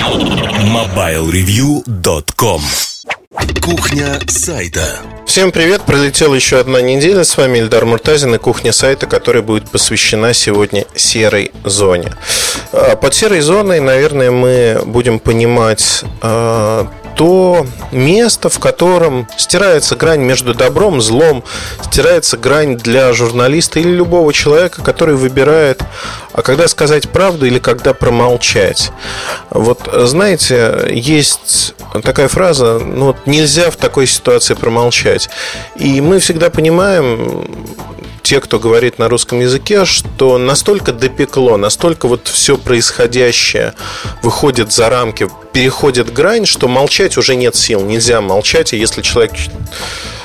[0.00, 2.62] MobileReview.com
[3.62, 4.96] Кухня сайта.
[5.26, 7.22] Всем привет, пролетела еще одна неделя.
[7.22, 12.14] С вами Ильдар Муртазин и кухня сайта Которая будет посвящена сегодня серой зоне.
[12.72, 20.20] А, Под серой зоной, наверное, мы будем понимать а, то место, в котором стирается грань
[20.20, 21.44] между добром, злом,
[21.84, 25.82] стирается грань для журналиста или любого человека, который выбирает,
[26.32, 28.92] а когда сказать правду или когда промолчать.
[29.50, 35.28] Вот, знаете, есть такая фраза, ну вот нельзя в такой ситуации промолчать.
[35.76, 37.46] И мы всегда понимаем,
[38.22, 43.74] те, кто говорит на русском языке, что настолько допекло, настолько вот все происходящее
[44.22, 47.80] выходит за рамки, переходит грань, что молчать уже нет сил.
[47.80, 49.32] Нельзя молчать, и если человек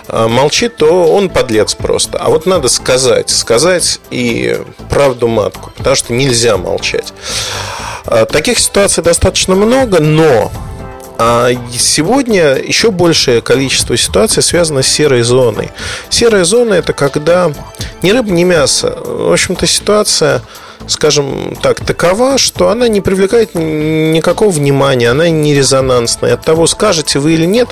[0.07, 2.17] э, молчит, то он подлец просто.
[2.17, 4.59] А вот надо сказать, сказать и
[4.89, 7.13] правду матку, потому что нельзя молчать.
[8.05, 10.51] Э, таких ситуаций достаточно много, но
[11.17, 15.71] а сегодня еще большее количество ситуаций связано с серой зоной.
[16.09, 17.51] Серая зона это когда
[18.01, 18.97] ни рыба, ни мясо.
[19.03, 20.41] В общем-то, ситуация
[20.87, 26.35] скажем так, такова, что она не привлекает никакого внимания, она не резонансная.
[26.35, 27.69] От того, скажете вы или нет,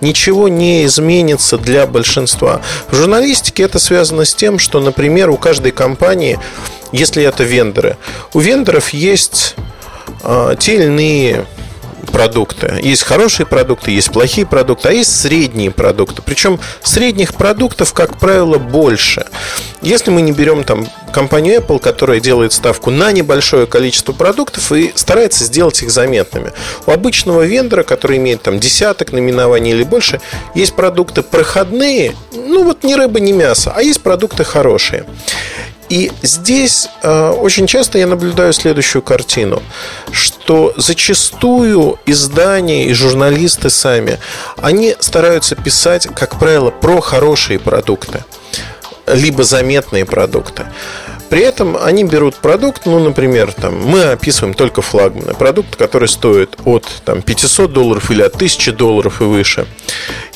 [0.00, 2.62] ничего не изменится для большинства.
[2.88, 6.38] В журналистике это связано с тем, что, например, у каждой компании,
[6.92, 7.96] если это вендоры,
[8.32, 9.56] у вендоров есть
[10.22, 11.46] э, те или иные
[12.10, 12.80] продукты.
[12.82, 16.22] Есть хорошие продукты, есть плохие продукты, а есть средние продукты.
[16.22, 19.26] Причем средних продуктов, как правило, больше.
[19.80, 24.92] Если мы не берем там компанию Apple, которая делает ставку на небольшое количество продуктов и
[24.94, 26.52] старается сделать их заметными.
[26.86, 30.20] У обычного вендора, который имеет там десяток наименований или больше,
[30.54, 35.04] есть продукты проходные, ну вот ни рыба, ни мясо, а есть продукты хорошие.
[35.92, 39.62] И здесь э, очень часто я наблюдаю следующую картину,
[40.10, 44.18] что зачастую издания и журналисты сами,
[44.56, 48.24] они стараются писать, как правило, про хорошие продукты,
[49.06, 50.64] либо заметные продукты.
[51.28, 55.34] При этом они берут продукт, ну, например, там, мы описываем только флагманы.
[55.34, 59.66] Продукт, который стоит от там, 500 долларов или от 1000 долларов и выше.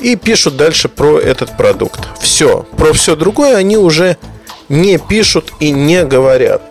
[0.01, 2.01] И пишут дальше про этот продукт.
[2.21, 2.67] Все.
[2.77, 4.19] Про все другое они уже
[4.69, 6.63] не пишут и не говорят.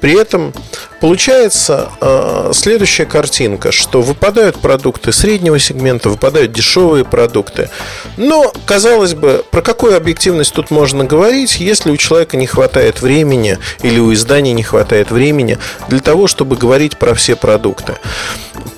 [0.00, 0.52] При этом
[1.00, 7.68] получается э, следующая картинка, что выпадают продукты среднего сегмента, выпадают дешевые продукты.
[8.16, 13.58] Но, казалось бы, про какую объективность тут можно говорить, если у человека не хватает времени
[13.82, 15.58] или у издания не хватает времени
[15.88, 17.96] для того, чтобы говорить про все продукты.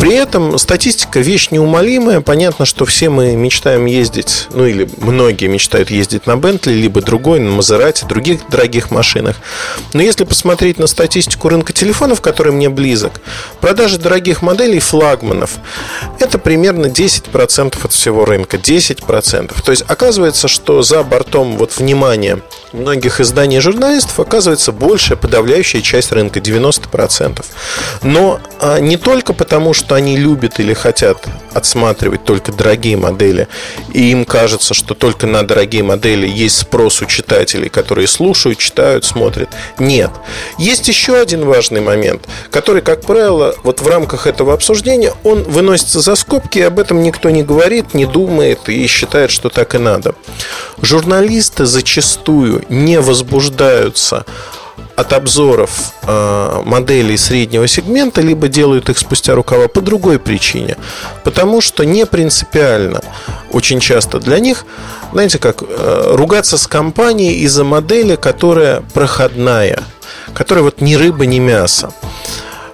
[0.01, 2.23] При этом статистика вещь неумолимая.
[2.23, 7.39] Понятно, что все мы мечтаем ездить, ну или многие мечтают ездить на Бентли, либо другой,
[7.39, 9.37] на Мазерате, других дорогих машинах.
[9.93, 13.21] Но если посмотреть на статистику рынка телефонов, который мне близок,
[13.61, 15.59] продажи дорогих моделей флагманов–
[16.19, 18.57] это примерно 10% от всего рынка.
[18.57, 19.63] 10%.
[19.63, 22.41] То есть оказывается, что за бортом вот внимания
[22.73, 27.45] многих изданий журналистов оказывается большая подавляющая часть рынка, 90%.
[28.03, 28.41] Но
[28.81, 33.49] не только потому, что они любят или хотят отсматривать только дорогие модели,
[33.93, 39.05] и им кажется, что только на дорогие модели есть спрос у читателей, которые слушают, читают,
[39.05, 39.49] смотрят.
[39.79, 40.11] Нет.
[40.59, 46.01] Есть еще один важный момент, который, как правило, вот в рамках этого обсуждения, он выносится
[46.01, 49.79] за скобки, и об этом никто не говорит, не думает и считает, что так и
[49.79, 50.15] надо.
[50.83, 54.25] Журналисты зачастую не возбуждаются
[55.01, 60.77] от обзоров э, моделей среднего сегмента, либо делают их спустя рукава по другой причине.
[61.25, 63.01] Потому что не принципиально
[63.51, 64.67] очень часто для них,
[65.13, 69.83] знаете как, э, ругаться с компанией из-за модели, которая проходная,
[70.35, 71.93] которая вот ни рыба, ни мясо.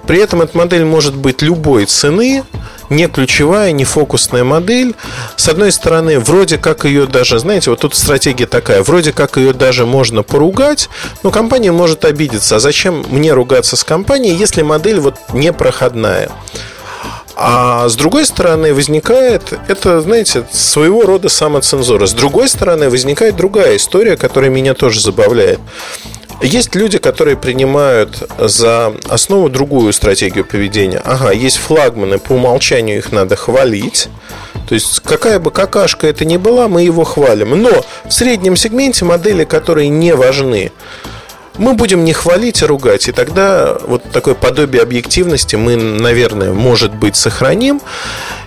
[0.06, 2.44] При этом эта модель может быть любой цены,
[2.90, 4.94] не ключевая, не фокусная модель.
[5.36, 9.52] С одной стороны, вроде как ее даже, знаете, вот тут стратегия такая, вроде как ее
[9.52, 10.88] даже можно поругать,
[11.22, 12.56] но компания может обидеться.
[12.56, 16.30] А зачем мне ругаться с компанией, если модель вот не проходная?
[17.38, 22.06] А с другой стороны возникает, это, знаете, своего рода самоцензура.
[22.06, 25.60] С другой стороны возникает другая история, которая меня тоже забавляет.
[26.42, 31.00] Есть люди, которые принимают за основу другую стратегию поведения.
[31.04, 34.09] Ага, есть флагманы, по умолчанию их надо хвалить.
[34.68, 37.60] То есть, какая бы какашка это ни была, мы его хвалим.
[37.62, 40.72] Но в среднем сегменте модели, которые не важны,
[41.59, 43.09] мы будем не хвалить, а ругать.
[43.09, 47.80] И тогда вот такое подобие объективности мы, наверное, может быть, сохраним.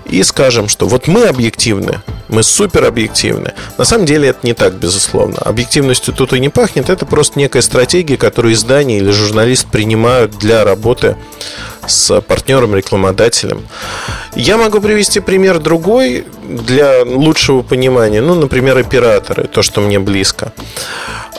[0.10, 3.54] И скажем, что вот мы объективны, мы супер объективны.
[3.78, 5.38] На самом деле это не так, безусловно.
[5.40, 10.64] Объективностью тут и не пахнет, это просто некая стратегия, которую издание или журналист принимают для
[10.64, 11.16] работы
[11.88, 13.68] с партнером, рекламодателем.
[14.36, 18.22] Я могу привести пример другой для лучшего понимания.
[18.22, 20.54] Ну, например, операторы, то, что мне близко.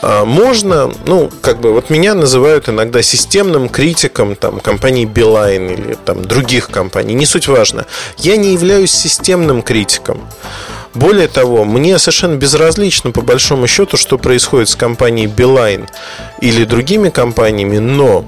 [0.02, 5.94] А, можно, ну, как бы, вот меня называют иногда системным критиком там, компании Beeline или
[6.04, 7.86] там, других компаний, не суть важно.
[8.18, 10.20] Я не являюсь системным критиком.
[10.94, 15.88] Более того, мне совершенно безразлично, по большому счету, что происходит с компанией Beeline
[16.40, 18.24] или другими компаниями, но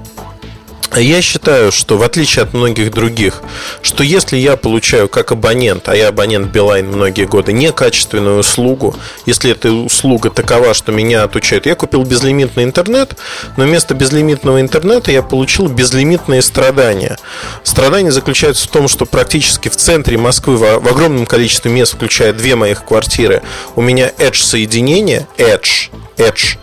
[1.01, 3.41] я считаю, что в отличие от многих других,
[3.81, 8.95] что если я получаю как абонент, а я абонент Билайн многие годы, некачественную услугу,
[9.25, 13.17] если эта услуга такова, что меня отучают, я купил безлимитный интернет,
[13.57, 17.17] но вместо безлимитного интернета я получил безлимитные страдания.
[17.63, 22.55] Страдания заключаются в том, что практически в центре Москвы в, огромном количестве мест, включая две
[22.55, 23.41] моих квартиры,
[23.75, 26.57] у меня Edge соединение, Edge, Edge,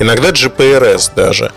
[0.00, 1.52] иногда GPRS даже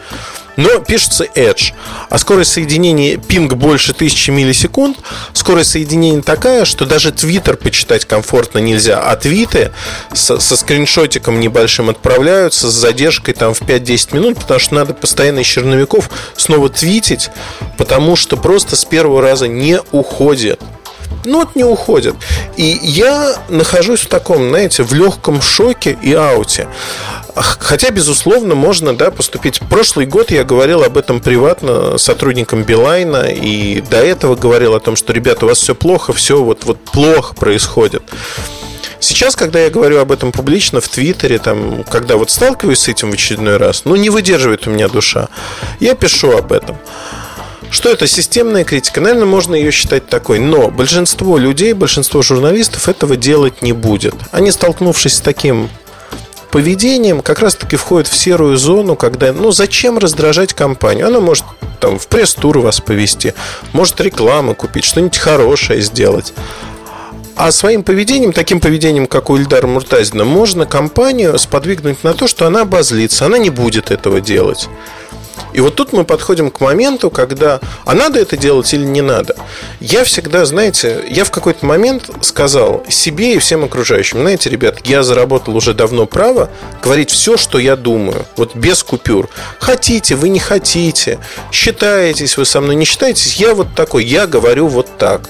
[0.58, 1.74] но пишется Edge.
[2.10, 4.98] А скорость соединения пинг больше 1000 миллисекунд.
[5.34, 9.02] Скорость соединения такая, что даже Twitter почитать комфортно нельзя.
[9.02, 9.72] А твиты
[10.14, 15.40] со, со скриншотиком небольшим отправляются с задержкой там в 5-10 минут, потому что надо постоянно
[15.40, 17.30] из черновиков снова твитить,
[17.78, 20.62] потому что просто с первого раза не уходит
[21.26, 22.16] ну вот не уходят.
[22.58, 26.68] И я нахожусь в таком, знаете, в легком шоке и ауте.
[27.36, 29.60] Хотя, безусловно, можно да, поступить.
[29.70, 34.96] Прошлый год я говорил об этом приватно сотрудникам Билайна, и до этого говорил о том,
[34.96, 38.04] что, ребята, у вас все плохо, все вот, вот плохо происходит.
[39.00, 43.10] Сейчас, когда я говорю об этом публично в Твиттере, там, когда вот сталкиваюсь с этим
[43.10, 45.28] в очередной раз, ну, не выдерживает у меня душа,
[45.80, 46.78] я пишу об этом.
[47.72, 49.00] Что это системная критика?
[49.00, 50.40] Наверное, можно ее считать такой.
[50.40, 54.14] Но большинство людей, большинство журналистов этого делать не будет.
[54.32, 55.70] Они, столкнувшись с таким
[56.52, 61.08] поведением, как раз-таки входят в серую зону, когда, ну, зачем раздражать компанию?
[61.08, 61.46] Она может
[61.80, 63.34] там в пресс-тур вас повести,
[63.74, 66.34] может рекламу купить, что-нибудь хорошее сделать.
[67.36, 72.46] А своим поведением, таким поведением, как у Ильдара Муртазина, можно компанию сподвигнуть на то, что
[72.46, 74.70] она обозлится, она не будет этого делать.
[75.54, 79.36] И вот тут мы подходим к моменту, когда а надо это делать или не надо.
[79.80, 85.04] Я всегда, знаете, я в какой-то момент сказал себе и всем окружающим, знаете, ребят, я
[85.04, 86.50] заработал уже давно право
[86.82, 89.30] говорить все, что я думаю, вот без купюр.
[89.60, 91.20] Хотите, вы не хотите,
[91.52, 95.30] считаетесь вы со мной, не считаетесь, я вот такой, я говорю вот так.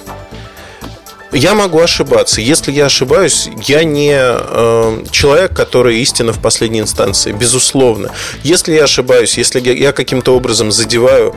[1.31, 2.42] Я могу ошибаться.
[2.42, 8.12] Если я ошибаюсь, я не э, человек, который истина в последней инстанции, безусловно.
[8.44, 11.33] Если я ошибаюсь, если я каким-то образом задеваю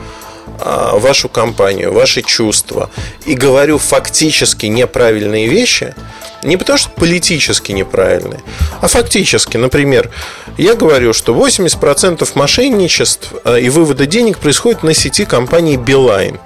[0.59, 2.89] э, вашу компанию, ваши чувства
[3.25, 5.95] и говорю фактически неправильные вещи,
[6.43, 8.41] не потому что политически неправильные,
[8.81, 9.55] а фактически.
[9.55, 10.11] Например,
[10.57, 16.37] я говорю, что 80% мошенничеств э, и вывода денег происходит на сети компании Beeline.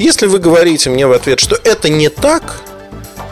[0.00, 2.62] Если вы говорите мне в ответ, что это не так,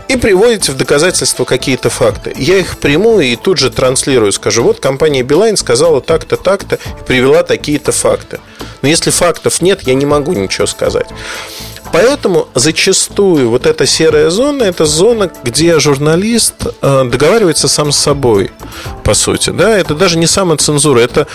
[0.07, 2.35] и приводите в доказательство какие-то факты.
[2.37, 7.05] Я их приму и тут же транслирую, скажу, вот компания Билайн сказала так-то, так-то и
[7.07, 8.39] привела такие-то факты.
[8.83, 11.07] Но если фактов нет, я не могу ничего сказать.
[11.91, 18.51] Поэтому зачастую вот эта серая зона это зона, где журналист э, договаривается сам с собой,
[19.05, 19.51] по сути.
[19.51, 19.79] Да?
[19.79, 21.27] Это даже не самоцензура, это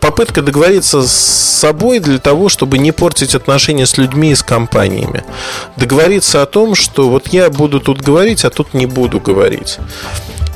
[0.00, 5.24] попытка договориться с собой для того, чтобы не портить отношения с людьми и с компаниями.
[5.76, 9.78] Договориться о том, что вот я буду тут говорить, а тут не буду говорить.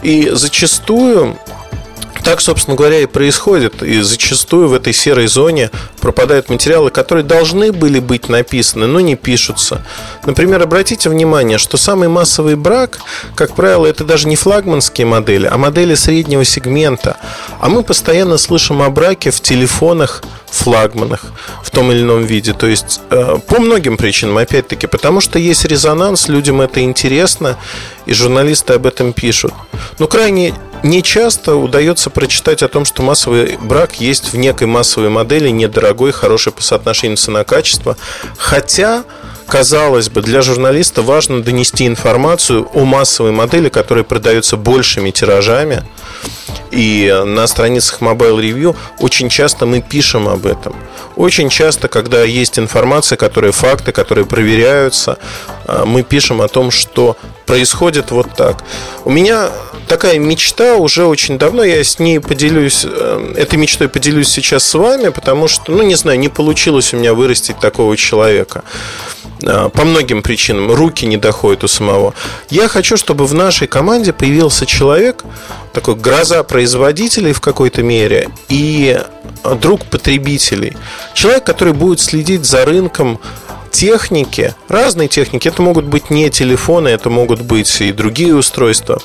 [0.03, 1.37] И зачастую
[2.23, 3.83] так, собственно говоря, и происходит.
[3.83, 9.17] И зачастую в этой серой зоне пропадают материалы, которые должны были быть написаны, но не
[9.17, 9.85] пишутся.
[10.27, 13.01] Например, обратите внимание, что самый массовый брак,
[13.35, 17.17] как правило, это даже не флагманские модели, а модели среднего сегмента.
[17.61, 21.25] А мы постоянно слышим о браке в телефонах флагманах
[21.63, 22.53] в том или ином виде.
[22.53, 27.57] То есть э, по многим причинам, опять-таки, потому что есть резонанс, людям это интересно,
[28.07, 29.53] и журналисты об этом пишут.
[29.99, 35.09] Но крайне не часто удается прочитать о том, что массовый брак есть в некой массовой
[35.11, 37.97] модели, недорогой, хороший по соотношению цена-качество.
[38.39, 39.05] Хотя
[39.47, 45.83] казалось бы, для журналиста важно донести информацию о массовой модели, которая продается большими тиражами.
[46.71, 50.75] И на страницах Mobile Review очень часто мы пишем об этом.
[51.17, 55.19] Очень часто, когда есть информация, которые факты, которые проверяются,
[55.67, 58.63] а, мы пишем о том, что происходит вот так.
[59.05, 59.51] У меня
[59.89, 64.75] такая мечта уже очень давно, я с ней поделюсь, э, этой мечтой поделюсь сейчас с
[64.75, 68.63] вами, потому что, ну, не знаю, не получилось у меня вырастить такого человека.
[69.47, 70.73] А, по многим причинам.
[70.73, 72.15] Руки не доходят у самого.
[72.49, 75.25] Я хочу, чтобы в нашей команде появился человек,
[75.73, 79.01] такой гроза производителей в какой-то мере и
[79.61, 80.77] друг потребителей.
[81.15, 83.21] Человек, который будет следить за рынком
[83.71, 89.01] техники, разные техники, это могут быть не телефоны, это могут быть и другие устройства,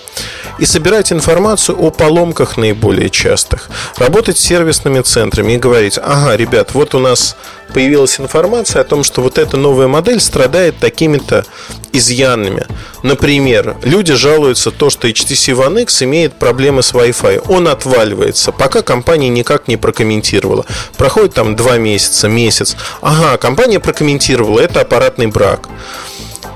[0.60, 6.74] и собирать информацию о поломках наиболее частых, работать с сервисными центрами и говорить, ага, ребят,
[6.74, 7.36] вот у нас
[7.74, 11.46] появилась информация о том, что вот эта новая модель страдает такими-то
[11.92, 12.66] изъянами.
[13.04, 17.46] Например, люди жалуются то, что HTC One X имеет проблемы с Wi-Fi.
[17.48, 20.66] Он отваливается, пока компания никак не прокомментировала.
[20.98, 22.76] Проходит там два месяца, месяц.
[23.02, 25.70] Ага, компания прокомментировала, это аппаратный брак.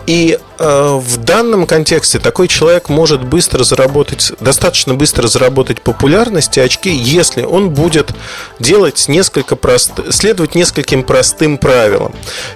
[0.09, 6.61] И э, в данном контексте такой человек может быстро заработать, достаточно быстро заработать популярность и
[6.61, 8.13] очки, если он будет
[8.57, 12.11] делать несколько прост, следовать нескольким простым правилам.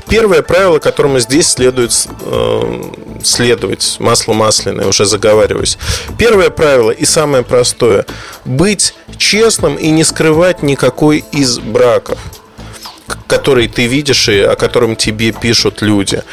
[0.09, 1.91] Первое правило, которому здесь следует
[2.21, 2.83] э,
[3.23, 5.77] следовать, масло масляное, уже заговариваюсь.
[6.17, 8.07] Первое правило и самое простое–
[8.45, 12.17] быть честным и не скрывать никакой из браков
[13.27, 16.23] который ты видишь и о котором тебе пишут люди.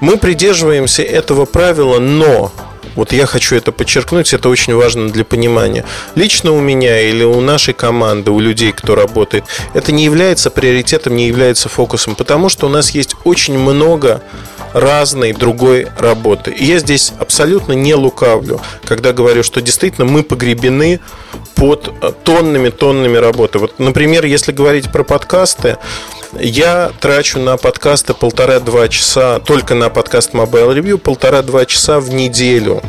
[0.00, 2.52] Мы придерживаемся этого правила, но
[2.98, 5.84] вот я хочу это подчеркнуть, это очень важно для понимания.
[6.16, 11.14] Лично у меня или у нашей команды, у людей, кто работает, это не является приоритетом,
[11.14, 14.22] не является фокусом, потому что у нас есть очень много
[14.72, 16.50] разной другой работы.
[16.50, 21.00] И я здесь абсолютно не лукавлю, когда говорю, что действительно мы погребены
[21.54, 21.92] под
[22.24, 23.58] тоннами-тоннами работы.
[23.58, 25.78] Вот, например, если говорить про подкасты,
[26.38, 32.82] я трачу на подкасты полтора-два часа, только на подкаст Mobile Review, полтора-два часа в неделю.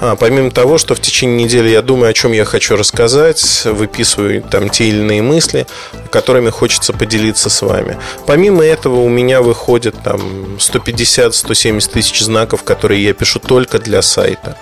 [0.00, 4.42] А, помимо того, что в течение недели я думаю, о чем я хочу рассказать, выписываю
[4.42, 5.66] там те или иные мысли,
[6.10, 7.96] которыми хочется поделиться с вами.
[8.26, 14.56] Помимо этого у меня выходит там 150-170 тысяч знаков, которые я пишу только для сайта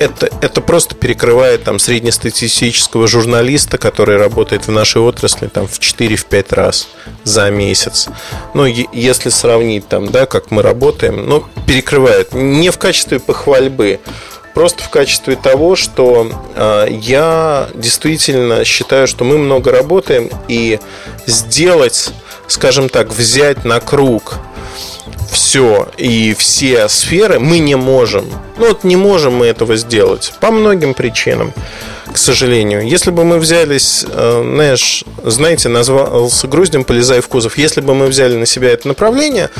[0.00, 6.54] это, это просто перекрывает там среднестатистического журналиста, который работает в нашей отрасли там в 4-5
[6.54, 6.88] раз
[7.22, 8.08] за месяц.
[8.54, 12.32] Ну, если сравнить там, да, как мы работаем, ну, перекрывает.
[12.32, 14.00] Не в качестве похвальбы,
[14.54, 20.80] просто в качестве того, что э, я действительно считаю, что мы много работаем и
[21.26, 22.10] сделать,
[22.48, 24.38] скажем так, взять на круг
[25.50, 28.24] все и все сферы мы не можем.
[28.56, 31.52] Ну вот не можем мы этого сделать по многим причинам,
[32.12, 32.86] к сожалению.
[32.86, 37.56] Если бы мы взялись, э, знаешь, знаете, назвался груздем, полезая в кузов.
[37.58, 39.50] Если бы мы взяли на себя это направление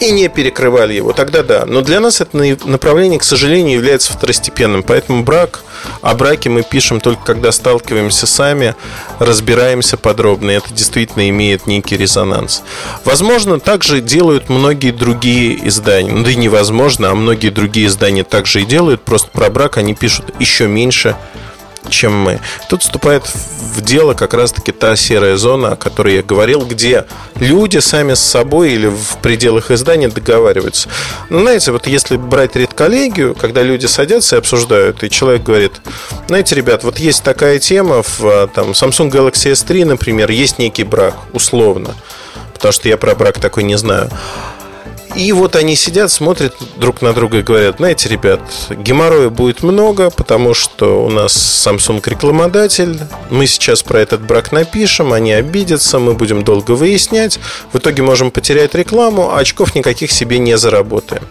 [0.00, 1.64] и не перекрывали его, тогда да.
[1.66, 4.82] Но для нас это направление, к сожалению, является второстепенным.
[4.82, 5.62] Поэтому брак,
[6.02, 8.74] о браке мы пишем только когда сталкиваемся сами,
[9.18, 10.50] разбираемся подробно.
[10.50, 12.62] И это действительно имеет некий резонанс.
[13.04, 16.12] Возможно, также делают многие другие издания.
[16.12, 19.02] Ну да и невозможно, а многие другие издания также и делают.
[19.02, 21.16] Просто про брак они пишут еще меньше,
[21.88, 22.40] чем мы.
[22.68, 27.04] Тут вступает в дело как раз-таки та серая зона, о которой я говорил, где
[27.36, 30.88] люди сами с собой или в пределах издания договариваются.
[31.30, 35.72] Ну, знаете, вот если брать редколлегию, когда люди садятся и обсуждают, и человек говорит,
[36.26, 41.14] знаете, ребят, вот есть такая тема в там, Samsung Galaxy S3, например, есть некий брак,
[41.32, 41.94] условно,
[42.54, 44.10] потому что я про брак такой не знаю.
[45.14, 50.10] И вот они сидят, смотрят друг на друга и говорят, знаете, ребят, геморроя будет много,
[50.10, 53.00] потому что у нас Samsung рекламодатель,
[53.30, 57.40] мы сейчас про этот брак напишем, они обидятся, мы будем долго выяснять,
[57.72, 61.22] в итоге можем потерять рекламу, а очков никаких себе не заработаем.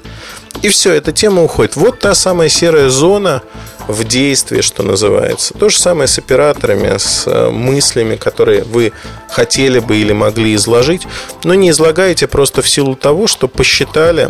[0.61, 1.75] И все, эта тема уходит.
[1.75, 3.43] Вот та самая серая зона,
[3.87, 5.53] в действии, что называется.
[5.53, 8.91] То же самое с операторами, с э, мыслями, которые вы
[9.29, 11.07] хотели бы или могли изложить,
[11.43, 14.29] но не излагаете просто в силу того, что посчитали,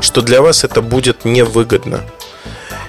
[0.00, 2.04] что для вас это будет невыгодно.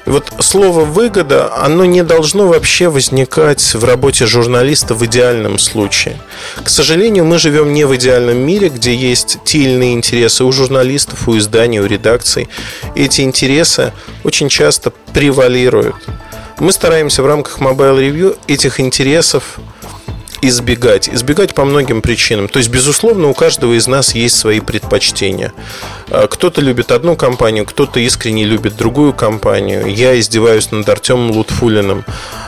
[0.10, 6.20] Вот слово «выгода», оно не должно вообще возникать в работе журналиста в идеальном случае.
[6.64, 11.38] К сожалению, мы живем не в идеальном мире, где есть иные интересы у журналистов, у
[11.38, 12.50] изданий, у редакций.
[12.96, 15.96] Эти интересы очень часто превалируют.
[16.58, 19.60] Мы стараемся в рамках Mobile Review этих интересов
[20.42, 21.10] избегать.
[21.10, 22.48] Избегать по многим причинам.
[22.48, 25.54] То есть, безусловно, у каждого из нас есть свои предпочтения.
[26.10, 29.88] А, кто-то любит одну компанию, кто-то искренне любит другую компанию.
[29.88, 32.06] Я издеваюсь над Артемом Лутфулиным,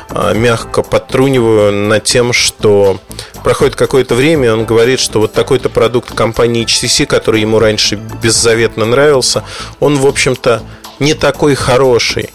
[0.10, 3.00] а, мягко подтруниваю над тем, что
[3.44, 8.86] проходит какое-то время, он говорит, что вот такой-то продукт компании HTC, который ему раньше беззаветно
[8.86, 9.44] нравился,
[9.80, 10.62] он, в общем-то,
[11.00, 12.30] не такой хороший.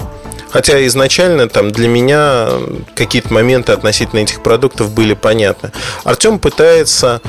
[0.57, 2.49] Хотя изначально там для меня
[2.95, 5.71] какие-то моменты относительно этих продуктов были понятны.
[6.03, 7.21] Артем пытается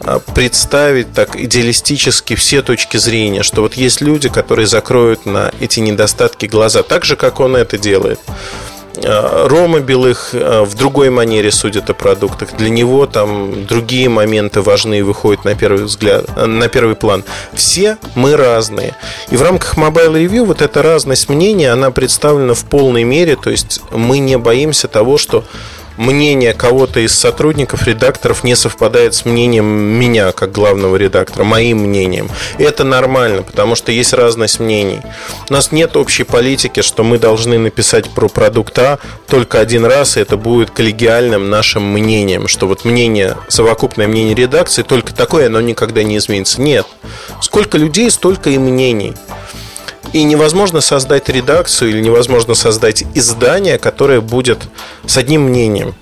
[0.00, 5.80] а, представить так идеалистически все точки зрения, что вот есть люди, которые закроют на эти
[5.80, 8.20] недостатки глаза, так же, как он это делает.
[9.02, 12.56] А, Рома Белых а, в другой манере судит о продуктах.
[12.56, 17.24] Для него там другие моменты важны и выходят на первый взгляд, на первый план.
[17.52, 18.94] Все мы разные.
[19.30, 23.36] И в рамках Mobile Review вот эта разность мнений, она представлена в полной мере.
[23.36, 25.44] То есть мы не боимся того, что
[25.96, 32.28] мнение кого-то из сотрудников, редакторов не совпадает с мнением меня, как главного редактора, моим мнением.
[32.58, 35.00] Это нормально, потому что есть разность мнений.
[35.48, 38.98] У нас нет общей политики, что мы должны написать про продукт А
[39.28, 44.82] только один раз, и это будет коллегиальным нашим мнением, что вот мнение, совокупное мнение редакции
[44.82, 46.60] только такое, оно никогда не изменится.
[46.60, 46.86] Нет.
[47.40, 49.14] Сколько людей, столько и мнений.
[50.14, 54.68] И невозможно создать редакцию или невозможно создать издание, которое будет
[55.06, 55.92] с одним мнением.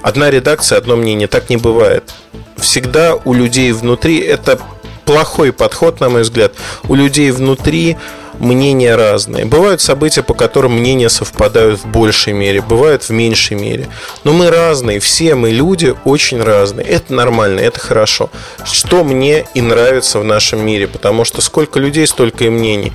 [0.00, 1.28] Одна редакция, одно мнение.
[1.28, 2.14] Так не бывает.
[2.56, 4.58] Всегда у людей внутри это
[5.04, 6.52] плохой подход, на мой взгляд.
[6.88, 7.96] У людей внутри
[8.38, 9.44] мнения разные.
[9.44, 13.88] Бывают события, по которым мнения совпадают в большей мере, бывают в меньшей мере.
[14.24, 16.86] Но мы разные, все мы люди очень разные.
[16.86, 18.30] Это нормально, это хорошо.
[18.64, 22.92] Что мне и нравится в нашем мире, потому что сколько людей, столько и мнений.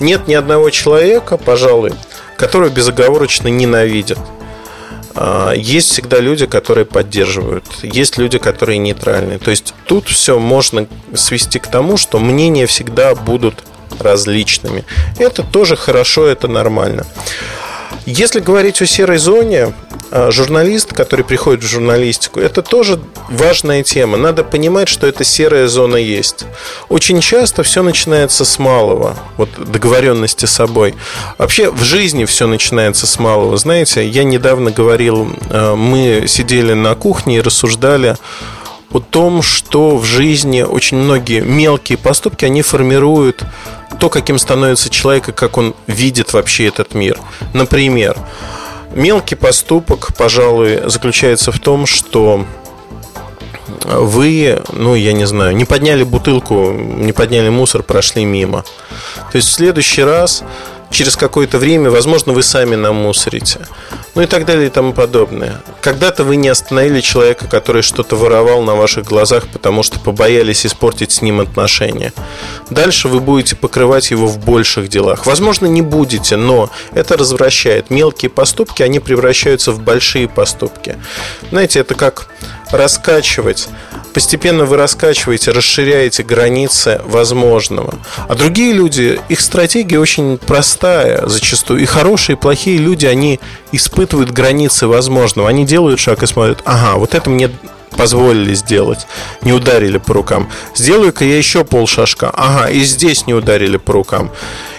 [0.00, 1.92] Нет ни одного человека, пожалуй,
[2.36, 4.18] которого безоговорочно ненавидят.
[5.14, 9.38] А, есть всегда люди, которые поддерживают, есть люди, которые нейтральные.
[9.38, 13.64] То есть тут все можно свести к тому, что мнения всегда будут
[13.98, 14.84] различными.
[15.18, 17.06] Это тоже хорошо, это нормально.
[18.06, 19.74] Если говорить о серой зоне,
[20.30, 24.16] журналист, который приходит в журналистику, это тоже важная тема.
[24.16, 26.44] Надо понимать, что эта серая зона есть.
[26.88, 30.94] Очень часто все начинается с малого, вот договоренности с собой.
[31.38, 33.56] Вообще в жизни все начинается с малого.
[33.56, 38.16] Знаете, я недавно говорил, а, мы сидели на кухне и рассуждали
[38.92, 43.44] о том, что в жизни очень многие мелкие поступки, они формируют
[44.00, 47.18] то, каким становится человек и как он видит вообще этот мир.
[47.52, 48.16] Например,
[48.94, 52.44] мелкий поступок, пожалуй, заключается в том, что
[53.84, 58.64] вы, ну, я не знаю, не подняли бутылку, не подняли мусор, прошли мимо.
[59.32, 60.44] То есть в следующий раз
[60.90, 63.60] через какое-то время, возможно, вы сами намусорите.
[64.14, 65.62] Ну и так далее и тому подобное.
[65.80, 71.12] Когда-то вы не остановили человека, который что-то воровал на ваших глазах, потому что побоялись испортить
[71.12, 72.12] с ним отношения.
[72.70, 75.26] Дальше вы будете покрывать его в больших делах.
[75.26, 77.90] Возможно, не будете, но это развращает.
[77.90, 80.96] Мелкие поступки, они превращаются в большие поступки.
[81.50, 82.28] Знаете, это как
[82.72, 83.68] раскачивать
[84.12, 87.94] постепенно вы раскачиваете, расширяете границы возможного.
[88.28, 91.80] А другие люди, их стратегия очень простая зачастую.
[91.80, 93.40] И хорошие, и плохие люди, они
[93.72, 95.48] испытывают границы возможного.
[95.48, 97.50] Они делают шаг и смотрят, ага, вот это мне
[97.96, 99.06] позволили сделать,
[99.42, 100.50] не ударили по рукам.
[100.74, 102.30] Сделаю-ка я еще полшажка.
[102.32, 104.30] Ага, и здесь не ударили по рукам.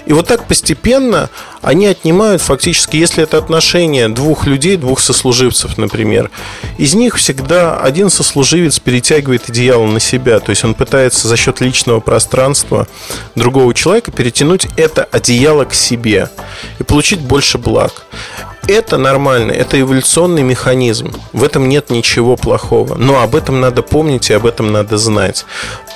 [0.06, 1.30] И вот так постепенно
[1.62, 6.32] они отнимают фактически, если это отношение двух людей, двух сослуживцев, например,
[6.78, 11.62] из них всегда один сослуживец перетягивает одеяло на себя, то есть он пытается за счет
[11.62, 12.88] личного пространства
[13.36, 16.30] другого человека перетянуть это одеяло к себе
[16.80, 18.06] и получить больше благ.
[18.72, 21.14] Это нормально, это эволюционный механизм.
[21.34, 22.96] В этом нет ничего плохого.
[22.96, 25.46] Но об этом надо помнить и об этом надо знать.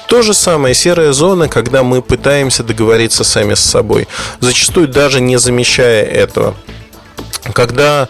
[0.10, 4.10] То же самое серая зона, когда мы пытаемся договориться сами с собой,
[4.42, 6.54] зачастую даже не замечая этого.
[7.54, 8.10] Когда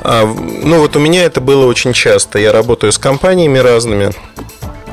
[0.00, 2.40] а, ну вот у меня это было очень часто.
[2.40, 4.10] Я работаю с компаниями разными,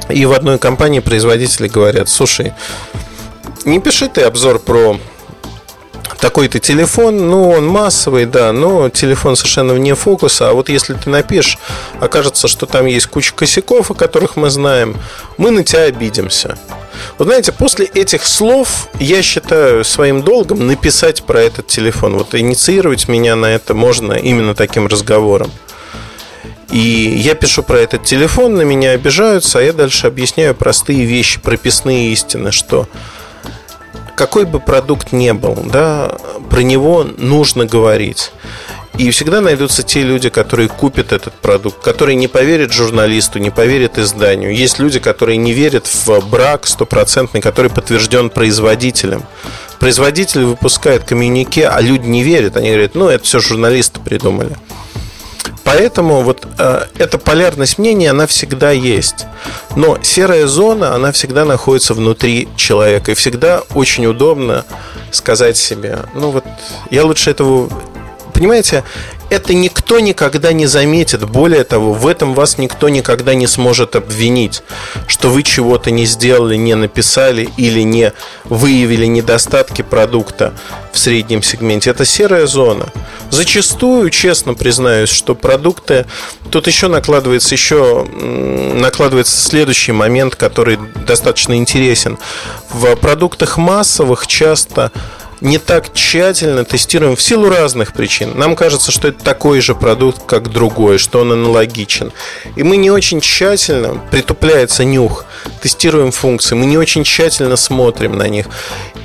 [0.10, 2.54] и в одной компании производители говорят, слушай,
[3.66, 5.00] не пиши ты обзор про
[6.22, 10.50] такой-то телефон, ну, он массовый, да, но телефон совершенно вне фокуса.
[10.50, 11.58] А вот если ты напишешь,
[12.00, 14.96] окажется, что там есть куча косяков, о которых мы знаем,
[15.38, 16.58] мы на тебя обидимся.
[17.18, 22.14] Вот знаете, после этих слов я считаю своим долгом написать про этот телефон.
[22.14, 25.52] Вот инициировать меня на это можно именно таким разговором.
[26.70, 26.80] И
[27.18, 32.14] я пишу про этот телефон, на меня обижаются, а я дальше объясняю простые вещи, прописные
[32.14, 32.88] истины, что
[34.22, 36.12] какой бы продукт ни был, да,
[36.52, 38.32] про него нужно говорить.
[39.00, 43.98] И всегда найдутся те люди, которые купят этот продукт, которые не поверят журналисту, не поверят
[43.98, 44.56] изданию.
[44.56, 49.24] Есть люди, которые не верят в брак стопроцентный, который подтвержден производителем.
[49.80, 52.58] Производитель выпускает коммюнике, а люди не верят.
[52.58, 54.56] Они говорят, ну, это все журналисты придумали.
[55.64, 59.26] Поэтому вот э, эта полярность мнений, она всегда есть.
[59.76, 63.12] Но серая зона, она всегда находится внутри человека.
[63.12, 64.66] И всегда очень удобно
[65.12, 66.44] сказать себе, ну вот,
[66.90, 67.70] я лучше этого...
[68.34, 68.84] Понимаете,
[69.32, 71.24] это никто никогда не заметит.
[71.24, 74.62] Более того, в этом вас никто никогда не сможет обвинить,
[75.08, 78.12] что вы чего-то не сделали, не написали или не
[78.44, 80.54] выявили недостатки продукта
[80.92, 81.92] в среднем сегменте.
[81.92, 82.88] Это серая зона.
[83.30, 86.06] Зачастую, честно признаюсь, что продукты...
[86.50, 92.18] Тут еще накладывается еще накладывается следующий момент, который достаточно интересен.
[92.70, 94.92] В продуктах массовых часто
[95.42, 98.38] не так тщательно тестируем в силу разных причин.
[98.38, 102.14] Нам кажется, что это такой же продукт, как другой, что он аналогичен.
[102.56, 105.26] И мы не очень тщательно, притупляется нюх,
[105.62, 108.46] тестируем функции, мы не очень тщательно смотрим на них.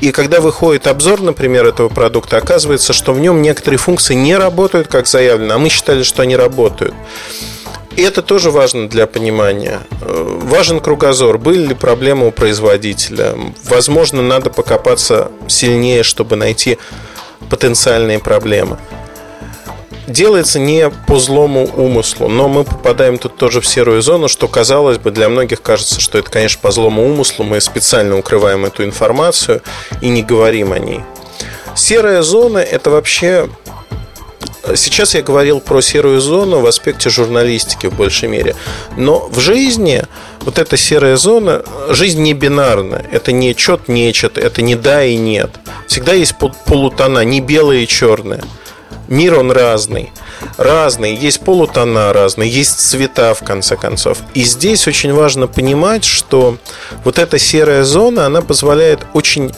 [0.00, 4.88] И когда выходит обзор, например, этого продукта, оказывается, что в нем некоторые функции не работают,
[4.88, 6.94] как заявлено, а мы считали, что они работают.
[7.96, 9.80] И это тоже важно для понимания.
[10.02, 11.38] Э, важен кругозор.
[11.38, 13.34] Были ли проблемы у производителя?
[13.64, 16.78] Возможно, надо покопаться сильнее, чтобы найти
[17.48, 18.78] потенциальные проблемы.
[20.06, 24.98] Делается не по злому умыслу, но мы попадаем тут тоже в серую зону, что, казалось
[24.98, 27.44] бы, для многих кажется, что это, конечно, по злому умыслу.
[27.44, 29.62] Мы специально укрываем эту информацию
[30.02, 31.00] и не говорим о ней.
[31.74, 33.48] Серая зона– это вообще
[34.74, 38.56] Сейчас я говорил про серую зону в аспекте журналистики в большей мере.
[38.96, 40.02] Но в жизни
[40.40, 43.04] вот эта серая зона, жизнь не бинарна.
[43.12, 45.50] Это не чет, нечет, это не да и нет.
[45.86, 46.34] Всегда есть
[46.66, 48.42] полутона, не белые и черные.
[49.08, 50.12] Мир он разный.
[50.56, 54.18] Разный, есть полутона разные, есть цвета в конце концов.
[54.34, 56.58] И здесь очень важно понимать, что
[57.04, 59.52] вот эта серая зона, она позволяет очень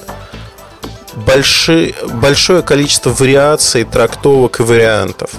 [1.26, 5.30] больши, большое количество вариаций, трактовок и вариантов.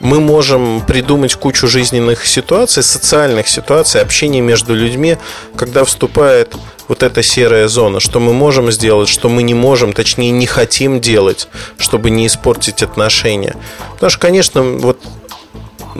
[0.00, 5.18] Мы можем придумать кучу жизненных ситуаций, социальных ситуаций, общения между людьми,
[5.56, 6.54] когда вступает
[6.86, 11.00] вот эта серая зона, что мы можем сделать, что мы не можем, точнее не хотим
[11.00, 11.48] делать,
[11.78, 13.56] чтобы не испортить отношения.
[13.94, 15.00] Потому что, конечно, вот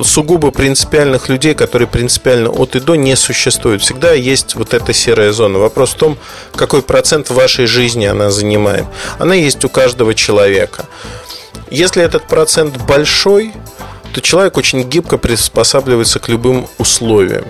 [0.02, 3.82] сугубо принципиальных людей, которые принципиально от и до не существуют.
[3.82, 5.58] Всегда есть вот эта серая зона.
[5.58, 6.18] Вопрос в том,
[6.54, 8.86] какой процент вашей жизни она занимает.
[9.18, 10.86] Она есть у каждого человека.
[11.70, 13.52] Если этот процент большой,
[14.12, 17.44] то человек очень гибко приспосабливается к любым условиям.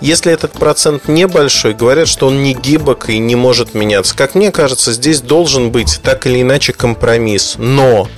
[0.00, 4.16] Если этот процент небольшой, говорят, что он не гибок и не может меняться.
[4.16, 7.56] Как мне кажется, здесь должен быть так или иначе компромисс.
[7.58, 8.08] Но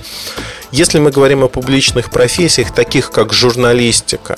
[0.71, 4.37] если мы говорим о публичных профессиях, таких как журналистика,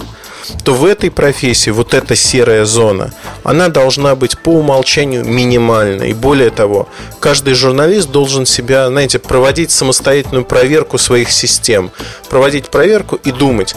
[0.64, 6.12] то в этой профессии вот эта серая зона, она должна быть по умолчанию минимальной.
[6.12, 6.88] И более того,
[7.20, 11.92] каждый журналист должен себя, знаете, проводить самостоятельную проверку своих систем,
[12.30, 13.76] проводить проверку и думать,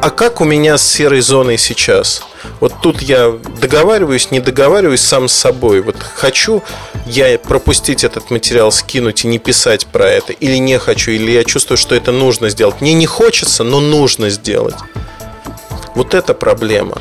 [0.00, 2.22] а как у меня с серой зоной сейчас?
[2.60, 5.80] Вот тут я договариваюсь, не договариваюсь сам с собой.
[5.80, 6.62] Вот хочу
[7.06, 11.42] я пропустить этот материал, скинуть и не писать про это, или не хочу, или я
[11.42, 12.80] чувствую, что это нужно сделать.
[12.80, 14.76] Мне не хочется, но нужно сделать.
[15.96, 16.98] Вот это проблема.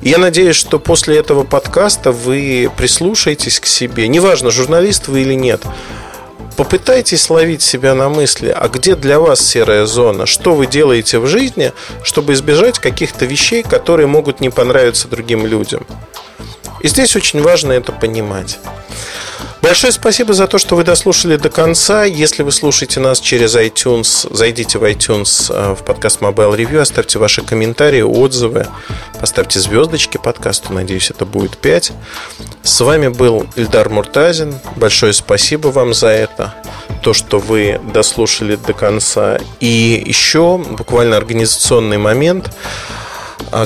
[0.00, 4.08] я надеюсь, что после этого подкаста вы прислушаетесь к себе.
[4.08, 5.62] Неважно, журналист вы или нет
[6.56, 10.26] попытайтесь ловить себя на мысли, а где для вас серая зона?
[10.26, 15.86] Что вы делаете в жизни, чтобы избежать каких-то вещей, которые могут не понравиться другим людям?
[16.80, 18.58] И здесь очень важно это понимать.
[19.62, 22.02] Большое спасибо за то, что вы дослушали до конца.
[22.02, 27.20] Если вы слушаете нас через iTunes, зайдите в iTunes э, в подкаст Mobile Review, оставьте
[27.20, 28.66] ваши комментарии, отзывы,
[29.20, 31.92] поставьте звездочки подкасту, надеюсь, это будет 5.
[32.64, 34.58] С вами был Ильдар Муртазин.
[34.74, 36.54] Большое спасибо вам за это,
[37.00, 39.38] то, что вы дослушали до конца.
[39.60, 42.50] И еще буквально организационный момент–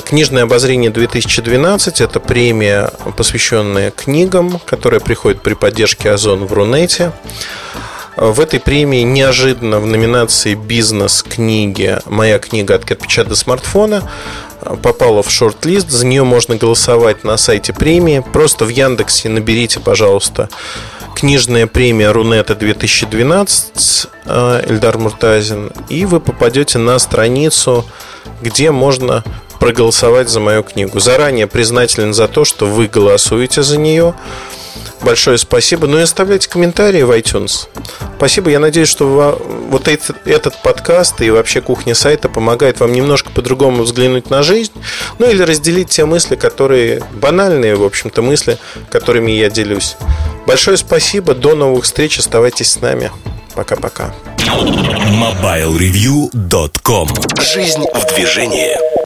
[0.05, 7.11] Книжное обозрение 2012– это премия, посвященная книгам, которая приходит при поддержке Озон в Рунете.
[8.17, 14.09] В этой премии неожиданно в номинации «Бизнес книги» моя книга «От кирпича до смартфона»
[14.81, 15.89] попала в шорт-лист.
[15.89, 18.25] За нее можно голосовать на сайте премии.
[18.33, 20.49] Просто в Яндексе наберите, пожалуйста,
[21.15, 27.85] книжная премия Рунета 2012 Эльдар Муртазин, и вы попадете на страницу,
[28.41, 29.23] где можно
[29.59, 30.99] проголосовать за мою книгу.
[30.99, 34.13] Заранее признателен за то, что вы голосуете за нее.
[35.01, 35.87] Большое спасибо.
[35.87, 37.67] Ну и оставляйте комментарии в iTunes.
[38.17, 38.49] Спасибо.
[38.49, 39.39] Я надеюсь, что
[39.69, 44.71] вот этот, этот подкаст и вообще кухня сайта помогает вам немножко по-другому взглянуть на жизнь.
[45.19, 48.57] Ну или разделить те мысли, которые банальные, в общем-то, мысли,
[48.89, 49.97] которыми я делюсь.
[50.47, 51.35] Большое спасибо.
[51.35, 52.17] До новых встреч.
[52.17, 53.11] Оставайтесь с нами.
[53.53, 54.15] Пока-пока.
[54.37, 57.09] MobileReview.com
[57.41, 58.96] Жизнь в движении.